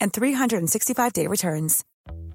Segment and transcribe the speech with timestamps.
[0.00, 1.84] and 365-day returns.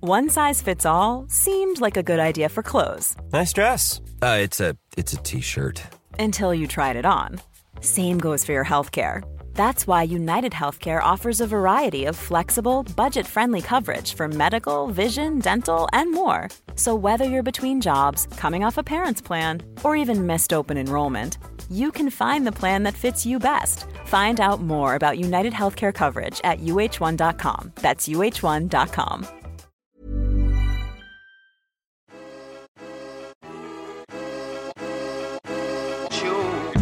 [0.01, 3.15] One size fits all seemed like a good idea for clothes.
[3.31, 4.01] Nice dress.
[4.21, 5.81] Uh, it's a it's a t-shirt.
[6.19, 7.39] Until you tried it on.
[7.79, 9.23] Same goes for your healthcare.
[9.53, 15.87] That's why United Healthcare offers a variety of flexible, budget-friendly coverage for medical, vision, dental,
[15.93, 16.49] and more.
[16.75, 21.37] So whether you're between jobs, coming off a parent's plan, or even missed open enrollment,
[21.71, 23.85] you can find the plan that fits you best.
[24.05, 27.71] Find out more about United Healthcare coverage at uh1.com.
[27.75, 29.27] That's uh1.com.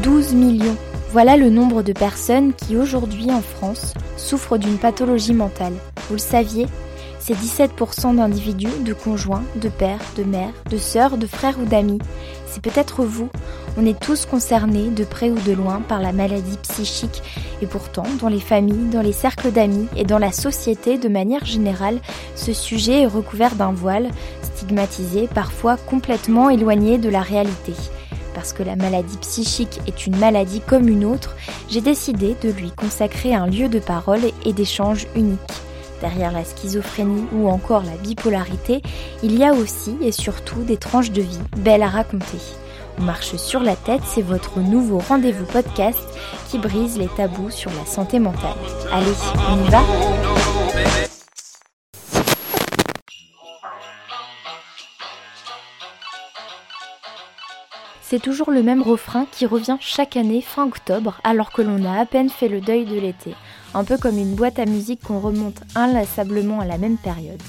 [0.01, 0.77] 12 millions.
[1.11, 5.73] Voilà le nombre de personnes qui aujourd'hui en France souffrent d'une pathologie mentale.
[6.07, 6.67] Vous le saviez
[7.19, 11.99] C'est 17% d'individus, de conjoints, de pères, de mères, de sœurs, de frères ou d'amis.
[12.51, 13.29] C'est peut-être vous.
[13.77, 17.23] On est tous concernés, de près ou de loin, par la maladie psychique.
[17.61, 21.45] Et pourtant, dans les familles, dans les cercles d'amis et dans la société de manière
[21.45, 21.99] générale,
[22.35, 24.09] ce sujet est recouvert d'un voile,
[24.43, 27.73] stigmatisé, parfois complètement éloigné de la réalité
[28.33, 31.35] parce que la maladie psychique est une maladie comme une autre,
[31.69, 35.39] j'ai décidé de lui consacrer un lieu de parole et d'échange unique.
[36.01, 38.81] Derrière la schizophrénie ou encore la bipolarité,
[39.21, 42.39] il y a aussi et surtout des tranches de vie belles à raconter.
[42.99, 45.99] On marche sur la tête, c'est votre nouveau rendez-vous podcast
[46.49, 48.57] qui brise les tabous sur la santé mentale.
[48.91, 49.13] Allez,
[49.49, 49.81] on y va
[58.11, 62.01] C'est toujours le même refrain qui revient chaque année fin octobre alors que l'on a
[62.01, 63.35] à peine fait le deuil de l'été,
[63.73, 67.41] un peu comme une boîte à musique qu'on remonte inlassablement à la même période.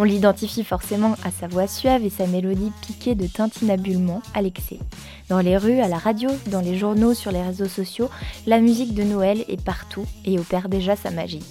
[0.00, 4.78] On l'identifie forcément à sa voix suave et sa mélodie piquée de tintinabulement à l'excès.
[5.28, 8.08] Dans les rues, à la radio, dans les journaux, sur les réseaux sociaux,
[8.46, 11.44] la musique de Noël est partout et opère déjà sa magie.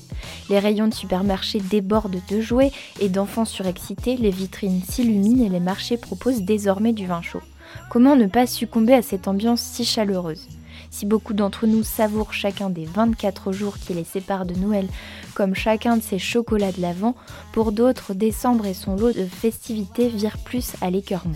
[0.50, 5.60] Les rayons de supermarchés débordent de jouets et d'enfants surexcités, les vitrines s'illuminent et les
[5.60, 7.42] marchés proposent désormais du vin chaud.
[7.90, 10.48] Comment ne pas succomber à cette ambiance si chaleureuse?
[10.90, 14.88] Si beaucoup d'entre nous savourent chacun des 24 jours qui les séparent de Noël
[15.36, 17.16] comme chacun de ces chocolats de l'Avent,
[17.54, 21.36] pour d'autres, décembre et son lot de festivités virent plus à l'écœurement.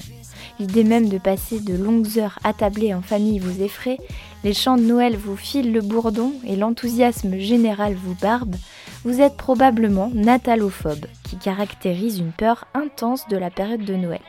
[0.59, 3.97] L'idée même de passer de longues heures attablées en famille vous effraie,
[4.43, 8.55] les chants de Noël vous filent le bourdon et l'enthousiasme général vous barbe,
[9.03, 14.21] vous êtes probablement natalophobe, qui caractérise une peur intense de la période de Noël.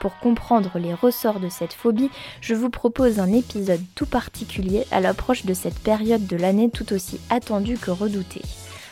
[0.00, 2.10] Pour comprendre les ressorts de cette phobie,
[2.40, 6.92] je vous propose un épisode tout particulier à l'approche de cette période de l'année tout
[6.92, 8.42] aussi attendue que redoutée.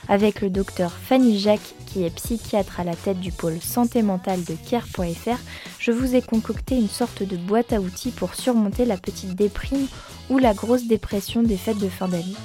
[0.09, 4.45] Avec le docteur Fanny Jacques, qui est psychiatre à la tête du pôle santé mentale
[4.45, 5.39] de Care.fr,
[5.79, 9.87] je vous ai concocté une sorte de boîte à outils pour surmonter la petite déprime
[10.29, 12.37] ou la grosse dépression des fêtes de fin d'année.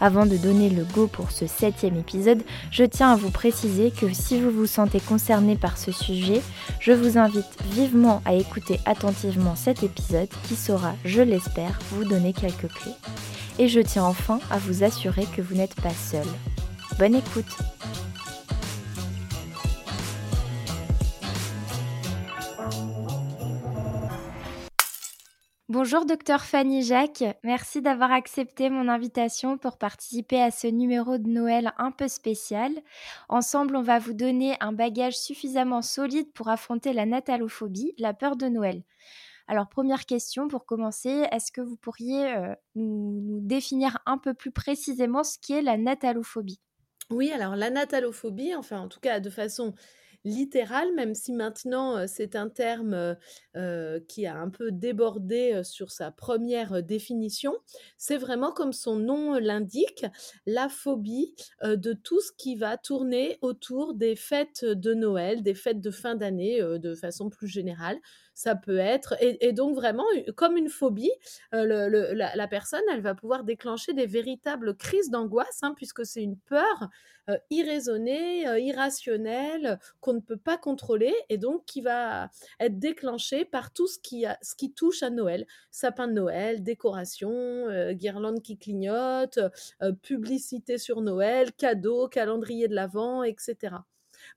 [0.00, 4.12] Avant de donner le go pour ce septième épisode, je tiens à vous préciser que
[4.12, 6.42] si vous vous sentez concerné par ce sujet,
[6.80, 12.32] je vous invite vivement à écouter attentivement cet épisode qui saura, je l'espère, vous donner
[12.32, 12.94] quelques clés.
[13.58, 16.26] Et je tiens enfin à vous assurer que vous n'êtes pas seul.
[16.98, 17.56] Bonne écoute
[25.70, 31.28] Bonjour docteur Fanny Jacques, merci d'avoir accepté mon invitation pour participer à ce numéro de
[31.28, 32.72] Noël un peu spécial.
[33.28, 38.34] Ensemble, on va vous donner un bagage suffisamment solide pour affronter la natalophobie, la peur
[38.34, 38.82] de Noël.
[39.46, 44.34] Alors première question pour commencer, est-ce que vous pourriez euh, nous, nous définir un peu
[44.34, 46.58] plus précisément ce qu'est la natalophobie?
[47.10, 49.74] Oui, alors la natalophobie, enfin en tout cas de façon
[50.24, 53.16] littéral, même si maintenant c'est un terme
[54.08, 57.56] qui a un peu débordé sur sa première définition.
[57.96, 60.04] C'est vraiment comme son nom l'indique,
[60.46, 61.34] la phobie
[61.64, 66.14] de tout ce qui va tourner autour des fêtes de Noël, des fêtes de fin
[66.14, 67.98] d'année de façon plus générale
[68.34, 70.04] ça peut être, et, donc vraiment,
[70.36, 71.10] comme une phobie,
[71.54, 76.38] euh, la, personne, elle va pouvoir déclencher des véritables crises d'angoisse, hein, puisque c'est une
[76.38, 76.88] peur
[77.28, 82.30] euh, irraisonnée, euh, irrationnelle, qu'on ne peut pas contrôler, et donc qui va
[82.60, 85.46] être déclenchée par tout ce qui, ce qui touche à Noël.
[85.70, 89.38] Sapin de Noël, décoration, guirlande qui clignote,
[90.02, 93.76] publicité sur Noël, cadeaux, calendrier de l'Avent, etc.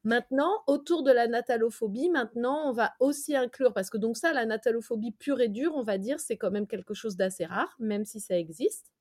[0.03, 4.45] Maintenant, autour de la natalophobie, maintenant, on va aussi inclure, parce que donc ça, la
[4.45, 8.03] natalophobie pure et dure, on va dire, c'est quand même quelque chose d'assez rare, même
[8.03, 8.91] si ça existe.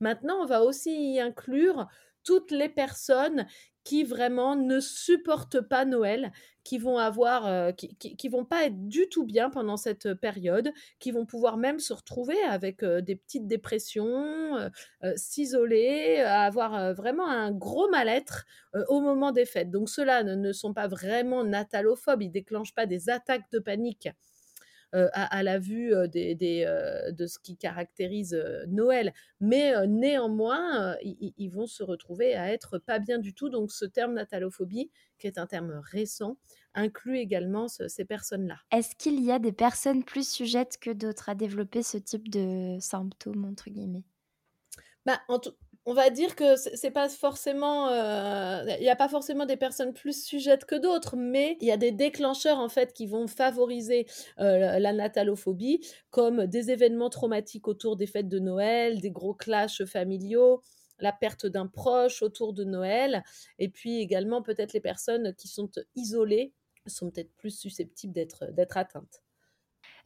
[0.00, 1.88] Maintenant, on va aussi y inclure
[2.26, 3.46] toutes les personnes
[3.86, 6.32] qui vraiment ne supportent pas Noël,
[6.64, 11.12] qui vont avoir, euh, qui, vont pas être du tout bien pendant cette période, qui
[11.12, 17.52] vont pouvoir même se retrouver avec euh, des petites dépressions, euh, s'isoler, avoir vraiment un
[17.52, 18.44] gros mal-être
[18.88, 19.70] au moment des fêtes.
[19.70, 24.08] Donc ceux-là ne, ne, sont pas vraiment natalophobes, ils déclenchent pas des attaques de panique
[24.96, 28.34] euh, à, la vue euh, euh, de ce qui caractérise
[28.66, 29.12] Noël.
[29.40, 33.50] Mais néanmoins, ils, vont se retrouver à être pas bien du tout.
[33.50, 36.38] Donc ce terme natalophobie, qui est un terme récent,
[36.72, 38.56] inclut également ces personnes-là.
[38.70, 42.78] Est-ce qu'il y a des personnes plus sujettes que d'autres à développer ce type de
[42.80, 44.04] symptômes, entre guillemets?
[45.04, 45.52] Bah, en, tout,
[45.88, 49.94] on va dire que c'est pas forcément, euh, il n'y a pas forcément des personnes
[49.94, 54.06] plus sujettes que d'autres, mais il y a des déclencheurs en fait qui vont favoriser
[54.40, 55.80] euh, la natalophobie,
[56.10, 60.60] comme des événements traumatiques autour des fêtes de Noël, des gros clashs familiaux,
[60.98, 63.22] la perte d'un proche autour de Noël,
[63.60, 66.52] et puis également peut-être les personnes qui sont isolées
[66.86, 69.22] sont peut-être plus susceptibles d'être atteintes.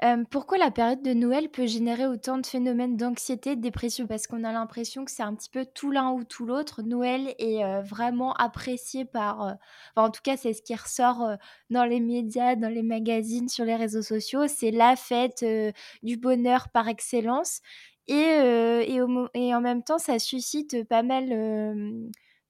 [0.02, 4.06] Euh, pourquoi la période de Noël peut générer autant de phénomènes d'anxiété, de dépression?
[4.06, 6.82] Parce qu'on a l'impression que c'est un petit peu tout l'un ou tout l'autre.
[6.82, 9.42] Noël est euh, vraiment apprécié par...
[9.42, 9.52] Euh,
[9.94, 11.36] enfin, en tout cas, c'est ce qui ressort
[11.68, 14.46] dans les médias, dans les magazines, sur les réseaux sociaux.
[14.48, 15.44] C'est la fête
[16.02, 17.60] du bonheur par excellence.
[18.08, 19.00] Et, et,
[19.34, 21.28] et, en même temps, ça suscite pas mal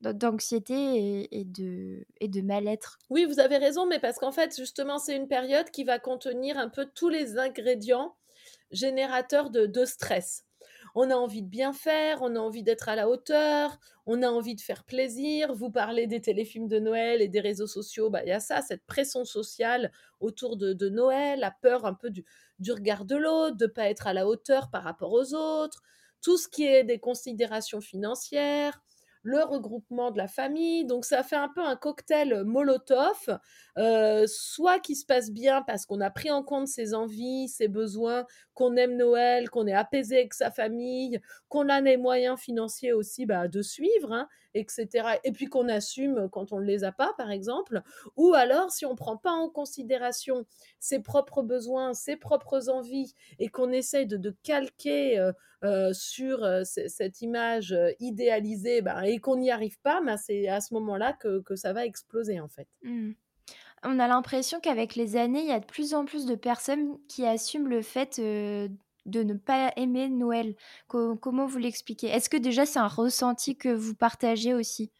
[0.00, 2.98] d'anxiété et, de, et de mal-être.
[3.10, 6.58] Oui, vous avez raison, mais parce qu'en fait, justement, c'est une période qui va contenir
[6.58, 8.14] un peu tous les ingrédients
[8.70, 10.44] générateurs de, stress.
[10.94, 14.28] On a envie de bien faire, on a envie d'être à la hauteur, on a
[14.28, 15.52] envie de faire plaisir.
[15.52, 18.62] Vous parlez des téléfilms de Noël et des réseaux sociaux, bah, il y a ça,
[18.62, 22.24] cette pression sociale autour de, de Noël, la peur un peu du,
[22.58, 25.82] du regard de l'autre, de ne pas être à la hauteur par rapport aux autres,
[26.22, 28.82] tout ce qui est des considérations financières,
[29.22, 30.84] le regroupement de la famille.
[30.84, 33.38] Donc ça fait un peu un cocktail molotov,
[33.78, 37.68] euh, soit qui se passe bien parce qu'on a pris en compte ses envies, ses
[37.68, 42.92] besoins, qu'on aime Noël, qu'on est apaisé avec sa famille, qu'on a les moyens financiers
[42.92, 45.18] aussi bah, de suivre, hein, etc.
[45.24, 47.82] Et puis qu'on assume quand on ne les a pas, par exemple.
[48.16, 50.44] Ou alors, si on ne prend pas en considération
[50.78, 55.32] ses propres besoins, ses propres envies, et qu'on essaye de, calquer euh,
[55.64, 60.72] euh, sur cette image idéalisée, bah, et qu'on n'y arrive pas, bah, c'est à ce
[60.74, 62.68] moment-là que, ça va exploser, en fait.
[62.82, 63.12] Mmh.
[63.82, 66.96] On a l'impression qu'avec les années, il y a de plus en plus de personnes
[67.08, 68.68] qui assument le fait de
[69.06, 70.54] ne pas aimer Noël.
[70.86, 72.06] comment vous l'expliquez?
[72.06, 74.92] Est-ce que déjà c'est un ressenti que vous partagez aussi?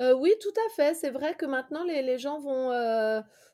[0.00, 0.94] Oui, tout à fait.
[0.94, 2.70] C'est vrai que maintenant les, gens vont,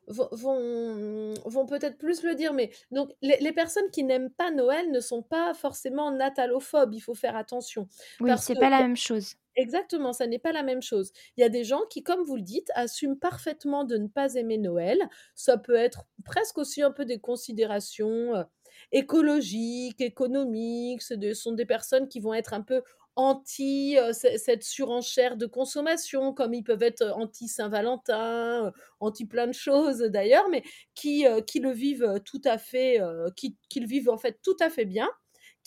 [0.09, 2.53] vont, vont, peut-être plus le dire.
[2.53, 6.95] Mais donc les, personnes qui n'aiment pas Noël ne sont pas forcément natalophobes.
[6.95, 7.89] Il faut faire attention.
[8.21, 9.35] Oui, c'est pas la même chose.
[9.57, 11.13] Exactement, ça n'est pas la même chose.
[11.37, 14.35] Il y a des gens qui, comme vous le dites, assument parfaitement de ne pas
[14.35, 15.09] aimer Noël.
[15.35, 18.45] Ça peut être presque aussi un peu des considérations
[18.93, 21.01] écologiques, économiques.
[21.01, 22.83] Ce sont des personnes qui vont être un peu
[23.17, 29.99] anti cette surenchère de consommation, comme ils peuvent être anti Saint-Valentin, anti plein de choses
[29.99, 30.63] d'ailleurs, mais
[30.95, 33.01] qui, qui le vivent tout à fait,
[33.37, 35.09] qui, qui le vivent en fait tout à fait bien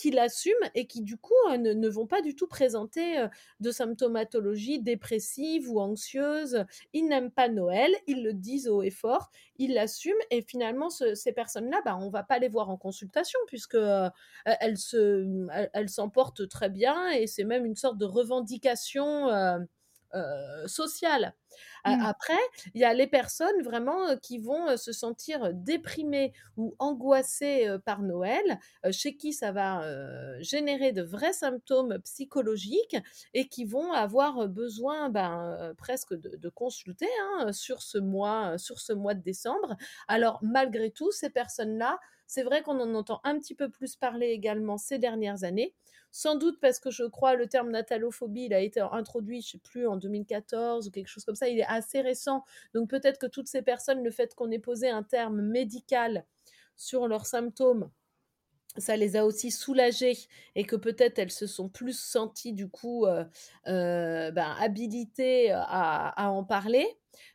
[0.00, 3.28] qui l'assument et qui du coup euh, ne, vont pas du tout présenter euh,
[3.60, 6.64] de symptomatologie dépressive ou anxieuse.
[6.94, 11.32] Ils n'aiment pas Noël, ils le disent haut et fort, ils l'assument et finalement ces
[11.32, 14.08] personnes-là, bah, on va pas les voir en consultation puisque euh,
[14.46, 14.78] elles
[15.74, 19.28] elles, s'en portent très bien et c'est même une sorte de revendication
[20.66, 21.34] social.
[21.84, 22.04] Mmh.
[22.04, 22.38] Après,
[22.74, 28.58] il y a les personnes vraiment qui vont se sentir déprimées ou angoissées par Noël,
[28.90, 29.82] chez qui ça va
[30.40, 32.96] générer de vrais symptômes psychologiques
[33.34, 38.92] et qui vont avoir besoin ben, presque de, consulter hein, sur, ce mois, sur ce
[38.92, 39.76] mois de décembre.
[40.08, 44.28] Alors, malgré tout, ces personnes-là, c'est vrai qu'on en entend un petit peu plus parler
[44.28, 45.74] également ces dernières années.
[46.12, 49.58] Sans doute parce que je crois le terme natalophobie, il a été introduit, je sais
[49.58, 51.48] plus, en 2014 ou quelque chose comme ça.
[51.48, 52.44] Il est assez récent.
[52.74, 56.26] Donc peut-être que toutes ces personnes, le fait qu'on ait posé un terme médical
[56.76, 57.90] sur leurs symptômes,
[58.76, 60.16] ça les a aussi soulagées
[60.54, 63.24] et que peut-être elles se sont plus senties du coup euh,
[63.66, 66.86] euh, ben, habilitées à, en parler.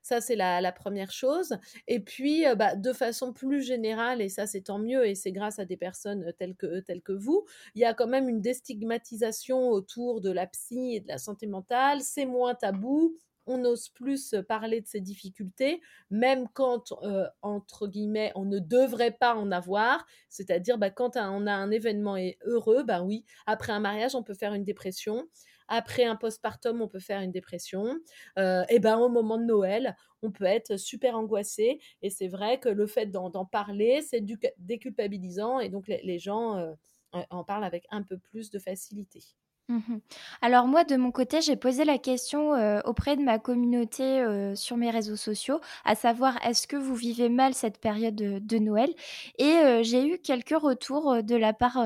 [0.01, 1.57] Ça, c'est la, première chose.
[1.87, 5.31] Et puis, euh, bah, de façon plus générale, et ça, c'est tant mieux, et c'est
[5.31, 8.41] grâce à des personnes telles que, telles que vous, il y a quand même une
[8.41, 12.01] déstigmatisation autour de la psy et de la santé mentale.
[12.01, 16.93] C'est moins tabou on ose plus parler de ces difficultés, même quand,
[17.41, 20.05] entre guillemets, on ne devrait pas en avoir.
[20.29, 24.33] C'est-à-dire, bah, quand on a un événement heureux, bah oui, après un mariage, on peut
[24.33, 25.27] faire une dépression.
[25.67, 27.95] Après un postpartum, on peut faire une dépression.
[28.37, 31.79] et ben au moment de Noël, on peut être super angoissé.
[32.01, 34.23] Et c'est vrai que le fait d'en parler, c'est
[34.59, 35.59] déculpabilisant.
[35.59, 36.75] Et donc les gens
[37.11, 39.23] en parlent avec un peu plus de facilité.
[39.67, 39.97] Mmh
[40.43, 42.51] Alors moi, de mon côté, j'ai posé la question
[42.85, 44.23] auprès de ma communauté
[44.55, 48.93] sur mes réseaux sociaux, à savoir est-ce que vous vivez mal cette période de, Noël?
[49.39, 51.83] Et j'ai eu quelques retours de la part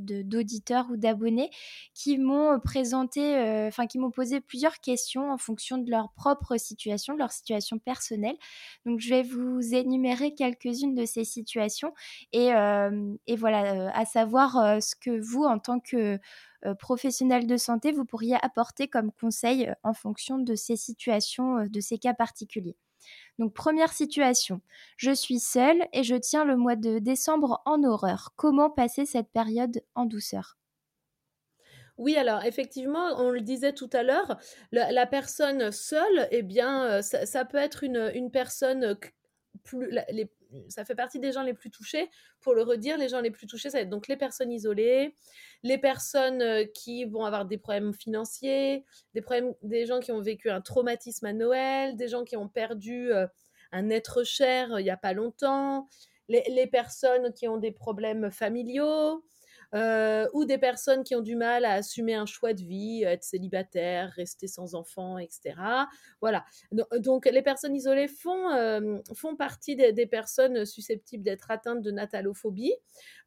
[0.00, 1.50] d'auditeurs ou d'abonnés
[1.94, 3.34] qui m'ont présenté,
[3.66, 7.78] enfin qui m'ont posé plusieurs questions en fonction de leur propre situation, de leur situation
[7.80, 8.36] personnelle.
[8.84, 11.92] Donc je vais vous énumérer quelques-unes de ces situations
[12.32, 12.50] et,
[13.26, 16.20] et voilà, à savoir ce que vous, en tant que
[16.64, 21.58] euh, professionnel de santé vous pourriez apporter comme conseil euh, en fonction de ces situations,
[21.58, 22.76] euh, de ces cas particuliers.
[23.38, 24.60] Donc première situation,
[24.96, 28.32] je suis seule et je tiens le mois de décembre en horreur.
[28.36, 30.58] Comment passer cette période en douceur?
[31.98, 34.38] Oui, alors effectivement, on le disait tout à l'heure,
[34.72, 38.98] la, personne seule, eh bien, ça, peut être une, une personne
[39.64, 40.30] plus, les,
[40.68, 42.10] ça fait partie des gens les plus touchés.
[42.40, 45.14] Pour le redire, les gens les plus touchés, ça va être donc les personnes isolées,
[45.62, 48.84] les personnes euh, qui vont avoir des problèmes financiers,
[49.14, 52.48] des, problèmes, des gens qui ont vécu un traumatisme à Noël, des gens qui ont
[52.48, 53.26] perdu euh,
[53.72, 55.88] un être cher euh, il n'y a pas longtemps,
[56.28, 59.24] les, personnes qui ont des problèmes familiaux,
[59.74, 63.24] euh, ou des personnes qui ont du mal à assumer un choix de vie, être
[63.24, 65.54] célibataire, rester sans enfants, etc.
[66.20, 66.44] Voilà.
[66.98, 72.74] Donc les personnes isolées font, euh, font partie des, personnes susceptibles d'être atteintes de natalophobie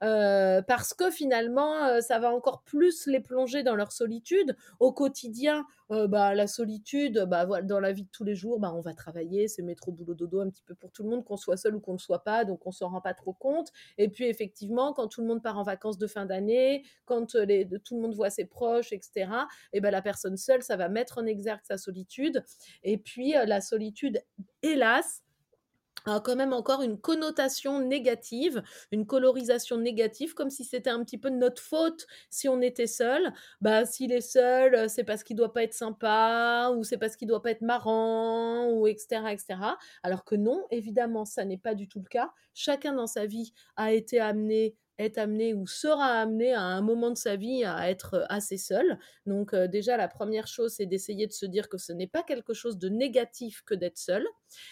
[0.02, 4.56] euh, parce que finalement, ça va encore plus les plonger dans leur solitude.
[4.80, 8.72] Au quotidien, bah, la solitude, bah, voilà, dans la vie de tous les jours, bah,
[8.74, 11.38] on va travailler, c'est métro, boulot, dodo un petit peu pour tout le monde, qu'on
[11.38, 13.70] soit seul ou qu'on ne soit pas, donc on s'en rend pas trop compte.
[13.98, 17.68] Et puis effectivement, quand tout le monde part en vacances de fin d'année, quand les,
[17.84, 19.32] tout le monde voit ses proches, etc.,
[19.74, 22.44] et ben la personne seule, ça va mettre en exergue sa solitude.
[22.84, 24.22] Et puis la solitude,
[24.62, 25.24] hélas,
[26.06, 31.18] a quand même encore une connotation négative, une colorisation négative, comme si c'était un petit
[31.18, 33.34] peu de notre faute si on était seul.
[33.62, 37.16] Bah, s'il est seul, euh, c'est parce qu'il doit pas être sympa, ou c'est parce
[37.16, 39.60] qu'il doit pas être marrant, ou etc., etc.
[40.04, 42.32] Alors que non, évidemment, ça n'est pas du tout le cas.
[42.54, 47.10] Chacun dans sa vie a été amené est amené ou sera amené à un moment
[47.10, 49.00] de sa vie à être euh, assez seul.
[49.26, 52.24] Donc euh, déjà, la première chose, c'est d'essayer de se dire que ce n'est pas
[52.24, 54.28] quelque chose de négatif que d'être seul.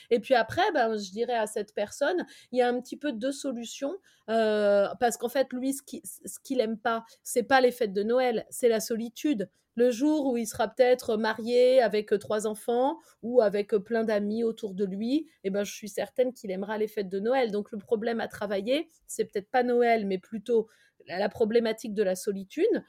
[0.10, 3.12] Et puis après, ben, je dirais à cette personne, il y a un petit peu
[3.12, 3.98] deux solutions,
[4.30, 8.04] euh, parce qu'en fait, lui, ce qu'il ce n'aime pas, c'est pas les fêtes de
[8.04, 12.98] Noël, c'est la solitude le jour où il sera peut-être marié avec euh, trois enfants
[13.22, 16.80] ou avec euh, plein d'amis autour de lui, eh ben, je suis certaine qu'il aimera
[16.80, 17.52] les fêtes de Noël.
[17.52, 20.68] Donc le problème à travailler, c'est peut-être pas Noël, mais plutôt
[21.08, 22.84] la problématique de la solitude.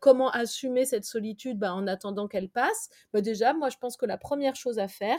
[0.00, 2.88] Comment assumer cette solitude ben, en attendant qu'elle passe?
[3.12, 5.18] Ben, Déjà, moi, je pense que la première chose à faire.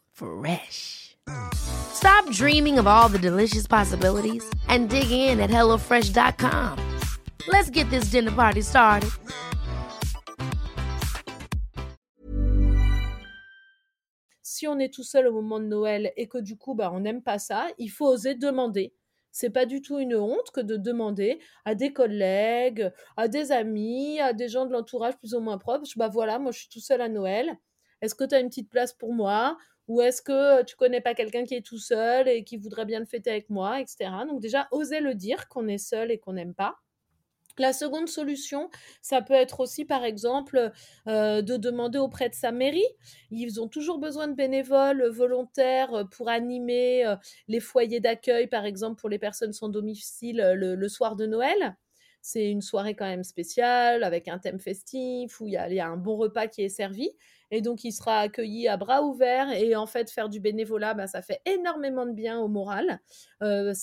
[1.93, 6.77] Stop dreaming of all the delicious possibilities and dig in at HelloFresh.com.
[7.47, 9.09] Let's get this dinner party started.
[14.43, 16.99] Si on est tout seul au moment de Noël et que du coup, bah, on
[16.99, 18.93] n'aime pas ça, il faut oser demander.
[19.31, 24.19] C'est pas du tout une honte que de demander à des collègues, à des amis,
[24.19, 25.97] à des gens de l'entourage plus ou moins proches.
[25.97, 27.57] Bah voilà, moi je suis tout seul à Noël.
[28.01, 29.57] Est-ce que tu as une petite place pour moi?
[29.87, 32.99] Ou est-ce que tu connais pas quelqu'un qui est tout seul et qui voudrait bien
[32.99, 34.11] le fêter avec moi, etc.
[34.27, 36.77] Donc déjà, oser le dire qu'on est seul et qu'on n'aime pas.
[37.57, 38.69] La seconde solution,
[39.01, 40.71] ça peut être aussi, par exemple,
[41.07, 42.87] euh, de demander auprès de sa mairie.
[43.29, 47.15] Ils ont toujours besoin de bénévoles volontaires pour animer euh,
[47.47, 51.75] les foyers d'accueil, par exemple, pour les personnes sans domicile le, soir de Noël.
[52.21, 55.97] C'est une soirée quand même spéciale, avec un thème festif, où il y a un
[55.97, 57.09] bon repas qui est servi
[57.51, 61.07] et donc il sera accueilli à bras ouverts et en fait faire du bénévolat bah,
[61.07, 62.99] ça fait énormément de bien au moral.
[63.43, 63.73] Euh,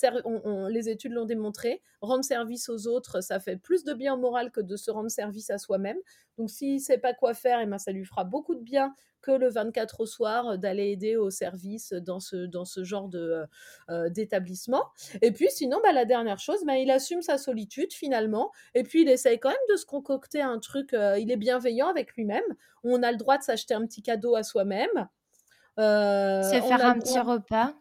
[0.70, 1.82] les études l'ont démontré.
[2.00, 5.10] Rendre service aux autres ça fait plus de bien au moral que de se rendre
[5.10, 5.98] service à soi-même.
[6.38, 8.62] Donc s'il ne sait pas quoi faire et eh ben, ça lui fera beaucoup de
[8.62, 12.84] bien que le 24 au soir euh, d'aller aider au service dans ce, dans ce
[12.84, 13.46] genre de, euh,
[13.90, 14.84] euh, d'établissement.
[15.22, 19.02] Et puis sinon, bah, la dernière chose, bah, il assume sa solitude finalement, et puis
[19.02, 22.42] il essaye quand même de se concocter un truc, il est bienveillant avec lui-même,
[22.84, 25.08] on a le droit de s'acheter un petit cadeau à soi-même.
[25.76, 27.74] Se faire un petit repas.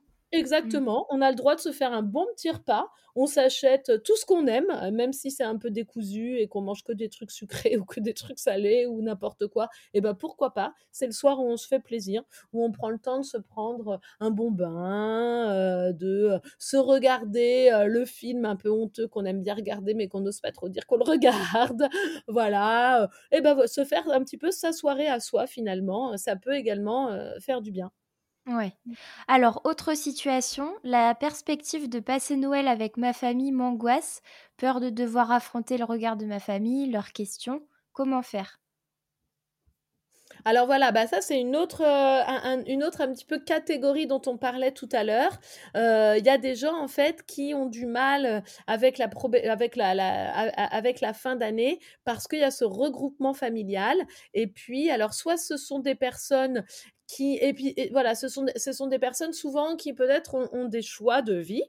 [0.63, 0.77] Mmh.
[0.77, 4.17] Exactement, on a le droit de se faire un bon petit repas, on s'achète tout
[4.17, 7.31] ce qu'on aime, même si c'est un peu décousu et qu'on mange que des trucs
[7.31, 10.73] sucrés ou que des trucs salés ou n'importe quoi, et ben pourquoi pas?
[10.91, 13.37] C'est le soir où on se fait plaisir, où on prend le temps de se
[13.37, 19.55] prendre un bon bain, de se regarder le film un peu honteux qu'on aime bien
[19.55, 21.87] regarder mais qu'on n'ose pas trop dire qu'on le regarde,
[22.27, 26.53] voilà, et ben se faire un petit peu sa soirée à soi finalement, ça peut
[26.55, 27.91] également faire du bien.
[28.47, 28.73] Ouais.
[29.27, 34.21] Alors, autre situation, la perspective de passer Noël avec ma famille m'angoisse,
[34.57, 37.67] peur de devoir affronter le regard de ma famille, leurs questions.
[37.93, 38.59] Comment faire?
[40.45, 44.21] Alors voilà, bah ça c'est une autre, euh, une autre un petit peu catégorie dont
[44.27, 45.37] on parlait tout à l'heure.
[45.75, 49.09] Euh, il y a des gens en fait qui ont du mal avec la,
[49.51, 53.97] avec la, avec la fin d'année parce qu'il y a ce regroupement familial.
[54.33, 56.63] Et puis, alors soit ce sont des personnes
[57.07, 60.81] qui et puis voilà, ce sont ce sont des personnes souvent qui peut-être ont, des
[60.81, 61.63] choix de vie.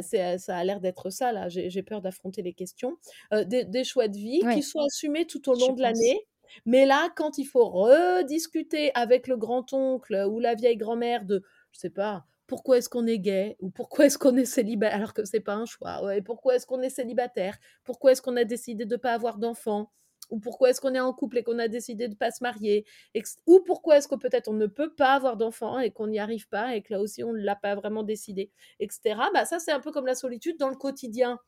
[0.00, 1.48] Ça a l'air d'être ça là.
[1.48, 2.96] J'ai peur d'affronter les questions.
[3.34, 6.26] Euh, des, choix de vie qui sont assumés tout au long de l'année.
[6.64, 11.80] Mais là, quand il faut rediscuter avec le grand-oncle ou la vieille grand-mère de, je
[11.80, 15.24] sais pas, pourquoi est-ce qu'on est gay ou pourquoi est-ce qu'on est célibataire alors que
[15.24, 16.02] c'est pas un choix.
[16.02, 19.36] Ouais, pourquoi est-ce qu'on est célibataire Pourquoi est-ce qu'on a décidé de ne pas avoir
[19.36, 19.92] d'enfants
[20.30, 22.84] ou pourquoi est-ce qu'on est en couple et qu'on a décidé de pas se marier,
[23.46, 26.48] ou pourquoi est-ce que peut-être on ne peut pas avoir d'enfants et qu'on n'y arrive
[26.48, 29.20] pas et que là aussi on ne l'a pas vraiment décidé, etc.
[29.34, 31.38] Bah ça c'est un peu comme la solitude dans le quotidien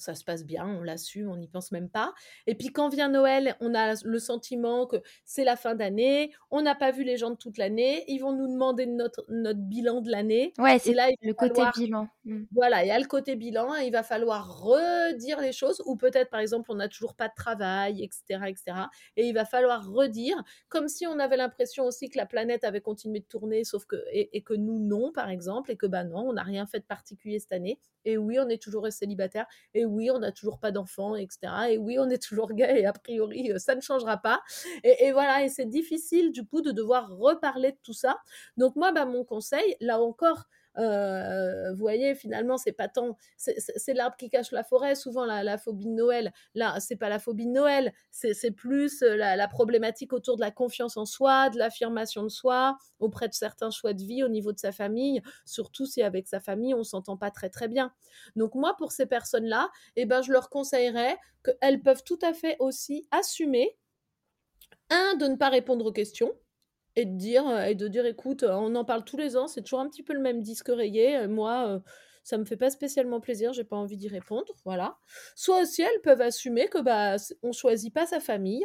[0.00, 2.12] ça se passe bien, on l'assume, on n'y pense même pas.
[2.46, 6.62] Et puis quand vient Noël, on a le sentiment que c'est la fin d'année, on
[6.62, 10.00] n'a pas vu les gens de toute l'année, ils vont nous demander notre, notre bilan
[10.00, 10.52] de l'année.
[10.58, 12.08] Ouais, c'est là le côté bilan.
[12.24, 12.44] Mmh.
[12.52, 16.30] Voilà, il y a le côté bilan, il va falloir redire les choses, ou peut-être
[16.30, 18.64] par exemple on n'a toujours pas de travail, etc., etc.
[19.16, 22.80] Et il va falloir redire, comme si on avait l'impression aussi que la planète avait
[22.80, 26.28] continué de tourner, sauf que et, que nous non, par exemple, et que bah non,
[26.28, 27.78] on n'a rien fait de particulier cette année.
[28.04, 29.46] Et oui, on est toujours célibataire.
[29.74, 31.38] Et oui, on n'a toujours pas d'enfants, etc.
[31.70, 34.40] Et oui, on est toujours gay et a priori, euh, ça ne changera pas.
[34.84, 38.18] Et, voilà, et c'est difficile du coup de devoir reparler de tout ça.
[38.56, 40.44] Donc moi, bah, mon conseil, là encore,
[40.76, 44.94] vous voyez, finalement, c'est pas tant, c'est l'arbre qui cache la forêt.
[44.94, 49.16] Souvent, la, phobie de Noël, là, c'est pas la phobie de Noël, c'est plus euh,
[49.16, 53.70] la, problématique autour de la confiance en soi, de l'affirmation de soi auprès de certains
[53.70, 57.16] choix de vie au niveau de sa famille, surtout si avec sa famille on s'entend
[57.16, 57.92] pas très très bien.
[58.36, 62.56] Donc moi, pour ces personnes-là, eh ben, je leur conseillerais qu'elles peuvent tout à fait
[62.58, 63.76] aussi assumer
[64.90, 66.32] un de ne pas répondre aux questions
[66.96, 69.80] et de dire, et de dire écoute, on en parle tous les ans, c'est toujours
[69.80, 71.26] un petit peu le même disque rayé.
[71.28, 71.82] Moi,
[72.24, 74.98] ça me fait pas spécialement plaisir, j'ai pas envie d'y répondre, voilà.
[75.34, 78.64] Soit aussi elles peuvent assumer que bah on choisit pas sa famille,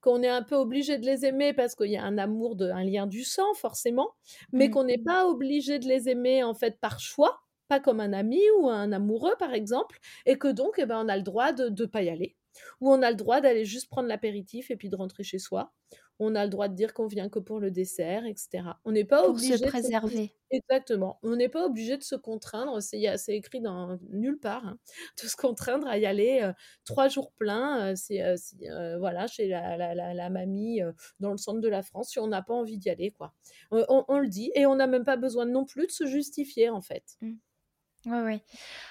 [0.00, 2.70] qu'on est un peu obligé de les aimer parce qu'il y a un amour, de,
[2.70, 4.10] un lien du sang forcément,
[4.52, 4.70] mais mmh.
[4.70, 8.40] qu'on n'est pas obligé de les aimer en fait par choix, pas comme un ami
[8.58, 11.68] ou un amoureux par exemple, et que donc eh ben, on a le droit de
[11.68, 12.36] ne pas y aller,
[12.80, 15.72] ou on a le droit d'aller juste prendre l'apéritif et puis de rentrer chez soi,
[16.18, 18.80] on a le droit de dire qu'on vient que pour le dessert, etc.
[18.84, 20.34] On n'est pas Pour obligé se de préserver.
[20.50, 23.02] exactement, on n'est pas obligé de se contraindre, c'est
[23.36, 24.78] écrit dans nulle part, hein,
[25.22, 26.54] de se contraindre à y aller, heu,
[26.86, 30.80] 3 jours pleins, c'est, heu, si, heu, voilà, chez la la la la mamie,
[31.20, 33.34] dans le centre de la France, si on n'a pas envie d'y aller, quoi.
[33.70, 36.70] On on le dit et on n'a même pas besoin non plus de se justifier,
[36.70, 37.04] en fait.
[37.20, 37.34] Mmh.
[38.06, 38.44] Ouais, ouais.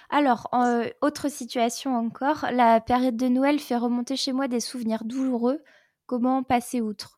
[0.10, 0.50] Alors,
[1.02, 5.64] autre situation encore, la période de Noël fait remonter chez moi des souvenirs douloureux.
[6.08, 7.17] Comment passer outre?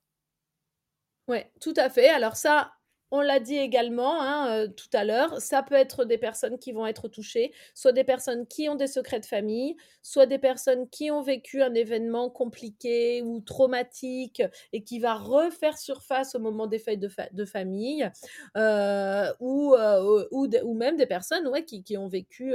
[1.30, 2.10] Ouais, tout à fait.
[2.10, 2.72] Alors ça,
[3.12, 6.72] on l'a dit également, hein, heu, tout à l'heure, ça peut être des personnes qui
[6.72, 10.90] vont être touchées, soit des personnes qui ont des secrets de famille, soit des personnes
[10.90, 16.68] qui ont vécu un événement compliqué ou traumatique et qui va refaire surface au moment
[16.68, 18.10] des fêtes de fa de famille,
[18.58, 22.54] heu, ou, heu, ou même des personnes, ouais, qui qui ont vécu,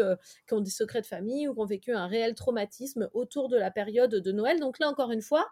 [0.49, 3.57] qui ont des secrets de famille ou qui ont vécu un réel traumatisme autour de
[3.57, 4.61] la période de Noël.
[4.61, 5.47] Donc là, encore une fois,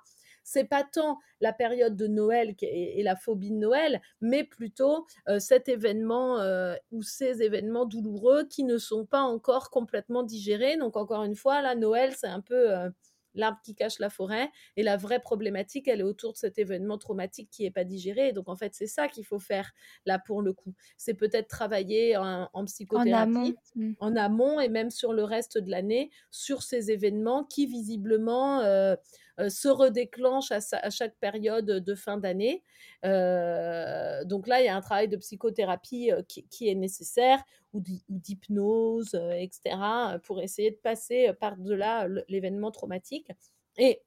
[0.44, 5.38] c'est pas tant la période de Noël et la phobie de Noël, mais plutôt, heu,
[5.40, 10.76] cet événement, heu, ou ces événements douloureux qui ne sont pas encore complètement digérés.
[10.76, 12.92] Donc encore une fois, là, Noël, c'est un peu, heu,
[13.34, 16.98] l'arbre qui cache la forêt et la vraie problématique, elle est autour de cet événement
[16.98, 18.32] traumatique qui est pas digéré.
[18.32, 19.72] Donc en fait, c'est ça qu'il faut faire,
[20.06, 20.74] là, pour le coup.
[20.96, 22.64] C'est peut-être travailler en en
[22.94, 23.52] En amont.
[23.52, 23.94] psychothérapie, Mmh.
[23.98, 28.96] en amont et même sur le reste de l'année, sur ces événements qui visiblement, heu
[29.40, 32.62] heu, se redéclenchent à sa à chaque période, de fin d'année.
[33.04, 38.04] Heu, donc là, il y a un travail de psychothérapie, qui est nécessaire ou d'hy
[38.10, 43.30] ou d'hypnose, heu, et cetera, heu, pour essayer de passer, heu, par-delà l'événement traumatique.
[43.78, 44.02] Et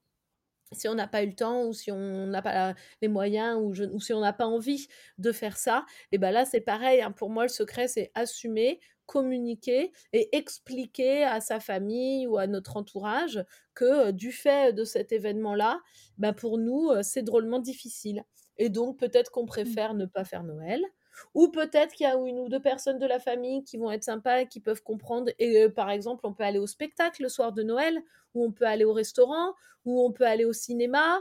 [0.74, 3.74] si on n'a pas eu le temps ou si on n'a pas les moyens ou
[3.74, 4.88] je ou si on n'a pas envie
[5.20, 8.80] de faire ça et bah, là, c'est pareil, hein, pour moi, le secret, c'est assumer,
[9.06, 13.44] communiquer et expliquer à sa famille ou à notre entourage
[13.76, 15.82] que, du fait de cet événement-là,
[16.18, 18.24] bah, pour nous, c'est drôlement difficile.
[18.58, 19.76] Et donc peut-être qu'on Mmh.
[19.76, 20.82] préfère ne pas faire Noël
[21.34, 24.04] ou peut-être qu'il y a 1 ou 2 personnes de la famille qui vont être
[24.04, 27.30] sympas et qui peuvent comprendre et heu, par exemple, on peut aller au spectacle le
[27.30, 28.02] soir de Noël
[28.34, 29.54] ou on peut aller au restaurant
[29.86, 31.20] ou on peut aller au cinéma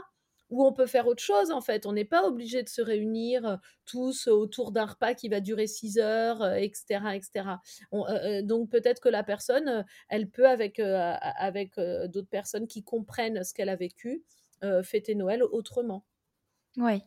[0.51, 1.85] ou on peut faire autre chose, en fait.
[1.87, 5.65] On n'est pas obligé de se réunir, heu, tous autour d'un repas qui va durer
[5.67, 7.61] 6 heures, heu, et cetera, et cetera.
[7.91, 12.83] On heu heu, donc peut-être que la personne, elle peut avec, avec, d'autres personnes qui
[12.83, 14.23] comprennent ce qu'elle a vécu,
[14.83, 16.03] fêter Noël autrement.
[16.77, 17.05] Ouais.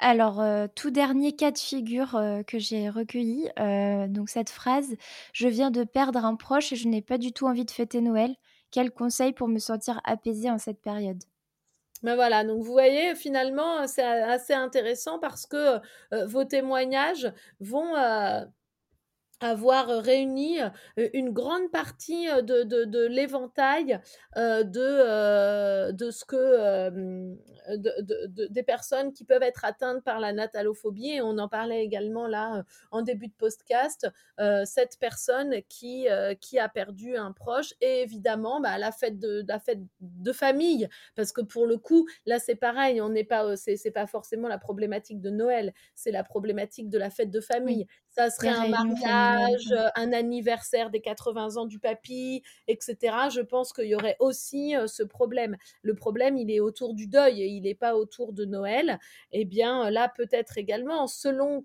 [0.00, 4.94] Alors, heu, tout dernier cas de figure, heu, que j'ai recueilli, heu, donc cette phrase:
[5.32, 8.00] «Je viens de perdre un proche et je n'ai pas du tout envie de fêter
[8.00, 8.36] Noël.
[8.70, 11.24] Quel conseil pour me sentir apaisée en cette période?»
[12.04, 15.80] Ben voilà, donc vous voyez, finalement, c'est assez intéressant parce que,
[16.26, 17.94] vos témoignages vont,
[19.40, 20.58] avoir, réuni,
[21.14, 24.00] une grande partie, de de de l'éventail,
[24.36, 26.36] de, de ce que,
[27.76, 31.48] de de de des personnes qui peuvent être atteintes par la natalophobie et on en
[31.48, 34.08] parlait également là, en début de podcast.
[34.64, 36.06] Cette personne qui,
[36.40, 40.88] qui a perdu un proche et évidemment, bah, la fête de la fête de famille,
[41.14, 44.48] parce que pour le coup, là, c'est pareil, on n'est pas, c'est c'est pas forcément
[44.48, 47.86] la problématique de Noël, c'est la problématique de la fête de Oui, famille.
[48.18, 53.28] Ça serait un mariage, un anniversaire des 80 ans du papy et cetera.
[53.28, 55.56] Je pense qu'il y aurait aussi, heu, ce problème.
[55.82, 58.98] Le problème, il est autour du deuil il est pas autour de Noël.
[59.32, 61.64] Et bien, là, peut-être également, selon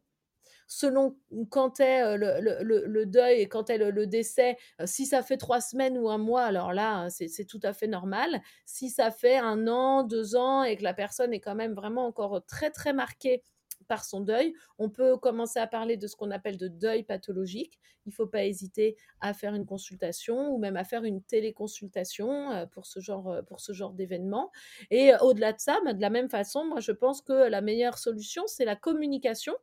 [0.67, 1.17] selon
[1.51, 5.05] quand est, heu, le le le le deuil et quand est le le décès, si
[5.07, 8.41] ça fait 3 semaines ou 1 mois, alors là, c'est tout à fait normal.
[8.65, 12.05] Si ça fait 1 an, 2 ans et que la personne est quand même vraiment
[12.07, 13.43] encore très, très marquée
[13.87, 17.79] par son deuil, on peut commencer à parler de ce qu'on appelle de deuil pathologique.
[18.05, 22.67] Il faut pas hésiter à faire une consultation ou même à faire une téléconsultation, heu,
[22.67, 24.51] pour ce genre, heu, pour ce genre d'événement.
[24.91, 27.97] Et au-delà de ça, bah, de la même façon, moi, je pense que la meilleure
[27.97, 29.53] solution, c'est la communication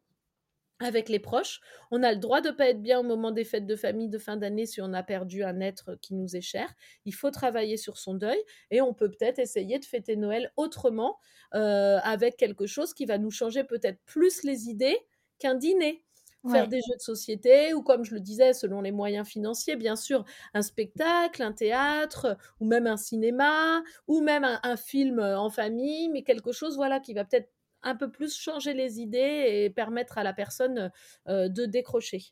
[0.80, 1.60] avec les proches.
[1.90, 4.18] On a le droit de pas être bien au moment des fêtes de famille de
[4.18, 6.72] fin d'année si on a perdu un être qui nous est cher.
[7.04, 11.18] Il faut travailler sur son deuil et on peut peut-être essayer de fêter Noël autrement,
[11.54, 11.58] heu,
[12.02, 14.98] avec quelque chose qui va nous changer peut-être plus les idées
[15.38, 16.04] qu'un dîner.
[16.46, 19.94] Faire des jeux de société ou comme je le disais, selon les moyens financiers, bien
[19.94, 25.36] sûr, un spectacle, un théâtre ou même un cinéma ou même un un film, heu,
[25.36, 27.50] en famille, mais quelque chose, voilà, qui va peut-être
[27.82, 30.90] un peu plus changer les idées et permettre à la personne,
[31.28, 32.22] heu heu, de décrocher.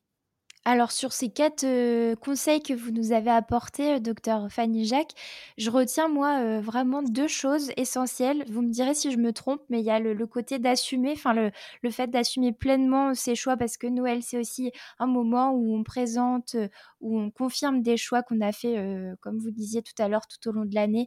[0.65, 5.13] Alors sur ces 4, heu, conseils que vous nous avez apportés, docteur Fanny Jacques,
[5.57, 8.45] je retiens moi, vraiment 2 choses essentielles.
[8.51, 11.33] Vous me direz si je me trompe, mais il y a le côté d'assumer, enfin
[11.33, 15.85] le fait d'assumer pleinement ses choix parce que Noël, c'est aussi un moment où on
[15.85, 16.55] présente,
[17.01, 18.77] où on confirme des choix qu'on a fait,
[19.23, 21.07] comme vous disiez tout à l'heure, tout au long de l'année.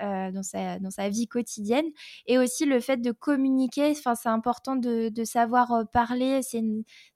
[0.00, 1.86] Dans, sa, dans sa vie quotidienne.
[2.26, 6.40] Et aussi le fait de communiquer, enfin, c'est important de, de savoir parler.
[6.42, 6.62] C'est,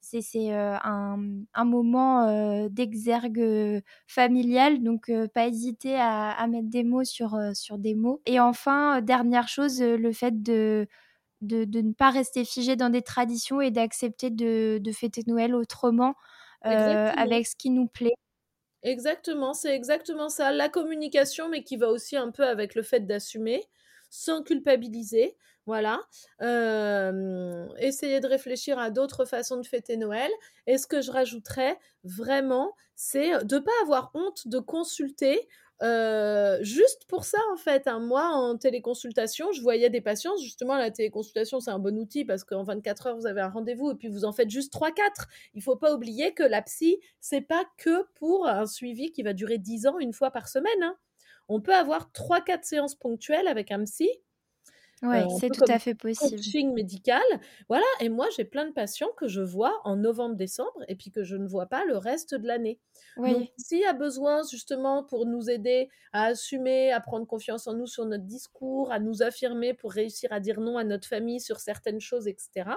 [0.01, 1.19] c'est, un,
[1.55, 7.95] un, moment d'exergue familial, donc pas hésiter à, à, mettre des mots sur, sur des
[7.95, 8.21] mots.
[8.27, 10.87] Et enfin, dernière chose, le fait de
[11.41, 16.15] de, ne pas rester figé dans des traditions et d'accepter de, fêter Noël autrement,
[16.67, 18.15] euh, avec ce qui nous plaît.
[18.83, 20.53] Exactement, c'est exactement ça.
[20.53, 23.65] La communication, mais qui va aussi un peu avec le fait d'assumer,
[24.09, 25.37] sans culpabiliser.
[25.67, 26.01] Voilà.
[26.43, 30.31] Euh, essayer de réfléchir à d'autres façons de fêter Noël.
[30.67, 35.47] Et ce que je rajouterais vraiment, c'est de ne pas avoir honte de consulter
[35.83, 38.01] euh, juste pour ça, en fait, hein.
[38.01, 40.37] moi, en téléconsultation, je voyais des patients.
[40.43, 43.93] Justement, la téléconsultation, c'est un bon outil parce qu'en 24 heures, vous avez un rendez-vous
[43.93, 45.27] et puis vous en faites juste 3-4.
[45.55, 49.33] Il faut pas oublier que la psy, c'est pas que pour un suivi qui va
[49.33, 50.83] durer 10 ans une fois par semaine.
[50.83, 50.97] Hein.
[51.49, 54.09] On peut avoir 3-4 séances ponctuelles avec un psy
[55.03, 56.37] oui, c'est tout à fait possible.
[56.37, 57.23] Coaching médical,
[57.69, 57.85] voilà.
[58.01, 61.37] Et moi, j'ai plein de patients que je vois en novembre-décembre et puis que je
[61.37, 62.81] ne vois pas le reste de l'année.
[63.17, 63.33] Oui.
[63.33, 67.75] Donc, s'il y a besoin justement pour nous aider à assumer, à prendre confiance en
[67.75, 71.41] nous sur notre discours, à nous affirmer pour réussir à dire non à notre famille
[71.41, 72.71] sur certaines choses, etc.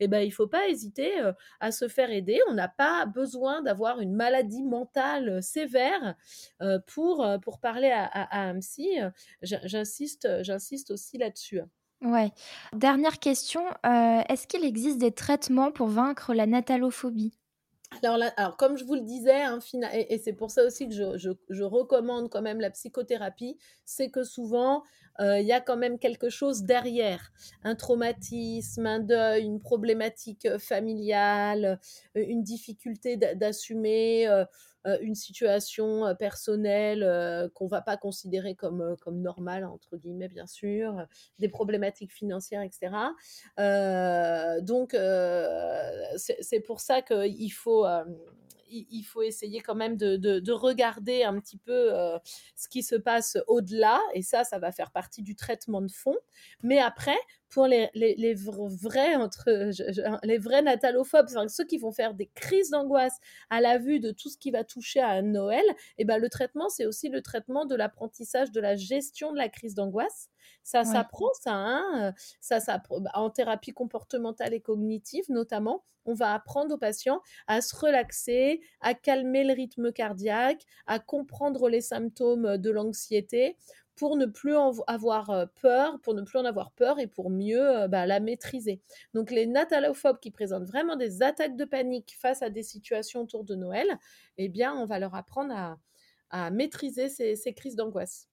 [0.00, 1.12] Eh ben, il ne faut pas hésiter
[1.60, 2.40] à se faire aider.
[2.48, 6.14] On n'a pas besoin d'avoir une maladie mentale sévère
[6.86, 8.88] pour, pour parler à, à, un psy.
[9.42, 11.60] J'insiste, j'insiste aussi là-dessus.
[12.02, 12.30] Ouais.
[12.72, 17.37] Dernière question, est-ce qu'il existe des traitements pour vaincre la natalophobie?
[18.02, 19.58] Alors, alors, comme je vous le disais, hein,
[19.92, 24.24] et, c'est pour ça aussi que je, je, recommande quand même la psychothérapie, c'est que
[24.24, 24.82] souvent,
[25.20, 27.32] il y a quand même quelque chose derrière.
[27.64, 31.80] Un traumatisme, un deuil, une problématique familiale,
[32.14, 34.28] une difficulté d'assumer
[35.00, 41.06] une situation personnelle qu'on va pas considérer comme, comme normale, entre guillemets, bien sûr,
[41.38, 42.92] des problématiques financières, etc.
[44.62, 44.96] donc,
[46.16, 47.84] c'est pour ça qu'il faut
[48.70, 52.18] il, faut essayer quand même de, regarder un petit peu euh,
[52.56, 56.16] ce qui se passe au-delà, et ça, ça va faire partie du traitement de fond.
[56.62, 59.70] Mais après, pour les, les, vrais entre
[60.24, 63.18] les vrais natalophobes, ceux qui vont faire des crises d'angoisse
[63.50, 66.28] à la vue de tout ce qui va toucher à Noël, et eh ben le
[66.28, 70.28] traitement c'est aussi le traitement de l'apprentissage de la gestion de la crise d'angoisse.
[70.62, 76.32] Ça s'apprend, ça, hein, ça, ça, bah, en thérapie comportementale et cognitive notamment, on va
[76.32, 82.56] apprendre aux patients à se relaxer, à calmer le rythme cardiaque, à comprendre les symptômes
[82.56, 83.56] de l'anxiété
[83.98, 87.86] pour ne plus en avoir peur, pour ne plus en avoir peur et pour mieux
[87.88, 88.80] bah, la maîtriser.
[89.12, 93.44] Donc les natalophobes qui présentent vraiment des attaques de panique face à des situations autour
[93.44, 93.98] de Noël,
[94.38, 95.54] eh bien on va leur apprendre
[96.30, 98.28] à, maîtriser ces crises d'angoisse.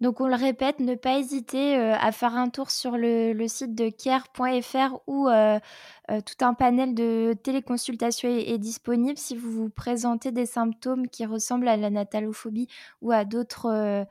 [0.00, 3.90] Donc on le répète, ne pas hésiter à faire un tour sur le, site de
[3.90, 11.08] care.fr où tout un panel de téléconsultation est, disponible si vous vous présentez des symptômes
[11.08, 12.68] qui ressemblent à la natalophobie
[13.02, 14.06] ou à d'autres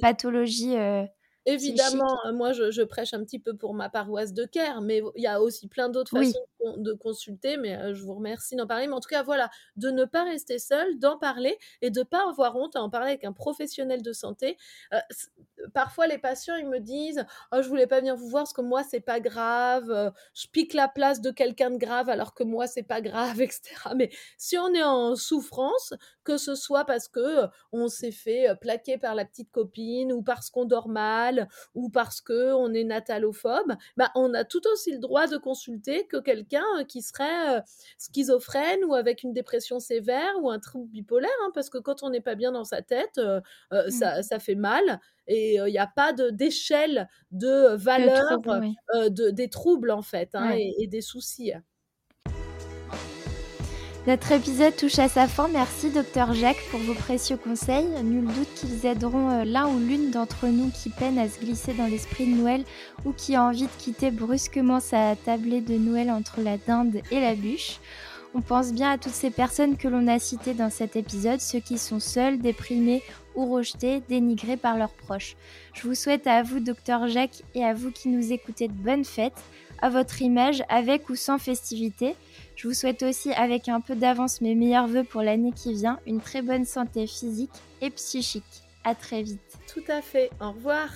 [0.00, 0.76] pathologies.
[1.48, 5.26] Évidemment, moi je, prêche un petit peu pour ma paroisse de Caire, mais il y
[5.26, 6.38] a aussi plein d'autres façons
[6.76, 8.86] de consulter, mais je vous remercie d'en parler.
[8.86, 12.04] Mais en tout cas, voilà, de ne pas rester seul, d'en parler et de ne
[12.04, 14.58] pas avoir honte à en parler avec un professionnel de santé.
[15.72, 18.60] parfois, les patients, ils me disent Oh, je voulais pas venir vous voir parce que
[18.60, 22.66] moi, c'est pas grave, je pique la place de quelqu'un de grave alors que moi,
[22.66, 23.62] c'est pas grave, etc.
[23.96, 28.98] Mais si on est en souffrance, que ce soit parce que on s'est fait plaquer
[28.98, 31.37] par la petite copine ou parce qu'on dort mal
[31.74, 36.06] ou parce que on est natalophobe, bah, on a tout aussi le droit de consulter
[36.06, 37.62] que quelqu'un qui serait
[37.98, 42.10] schizophrène ou avec une dépression sévère ou un trouble bipolaire, hein, parce que quand on
[42.10, 43.20] n'est pas bien dans sa tête,
[43.72, 43.90] mmh.
[43.90, 50.02] ça, fait mal et il n'y a pas d'échelle de, valeur de, des troubles en
[50.02, 51.52] fait hein, et, des soucis.
[54.08, 55.48] Notre épisode touche à sa fin.
[55.48, 57.84] Merci, docteur Jacques, pour vos précieux conseils.
[58.02, 61.74] Nul doute qu'ils aideront euh, l'un ou l'une d'entre nous qui peine à se glisser
[61.74, 62.64] dans l'esprit de Noël
[63.04, 67.20] ou qui a envie de quitter brusquement sa tablée de Noël entre la dinde et
[67.20, 67.80] la bûche.
[68.34, 71.60] On pense bien à toutes ces personnes que l'on a citées dans cet épisode, ceux
[71.60, 73.02] qui sont seuls, déprimés
[73.34, 75.36] ou rejetés, dénigrés par leurs proches.
[75.74, 79.04] Je vous souhaite à vous, docteur Jacques, et à vous qui nous écoutez de bonnes
[79.04, 79.44] fêtes,
[79.82, 82.16] à votre image, avec ou sans festivité.
[82.58, 86.00] Je vous souhaite aussi, avec un peu d'avance, mes meilleurs voeux pour l'année qui vient,
[86.08, 88.42] une très bonne santé physique et psychique.
[88.82, 89.38] À très vite.
[89.72, 90.28] Tout à fait.
[90.40, 90.88] Au revoir.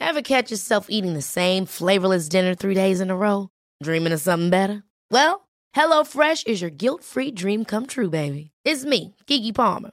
[0.00, 3.50] Ever catch yourself eating the same flavorless dinner three days in a row?
[3.84, 4.82] Dreaming of something better?
[5.12, 8.50] Well, HelloFresh is your guilt-free dream come true, baby.
[8.64, 9.92] It's me, Kiki Palmer.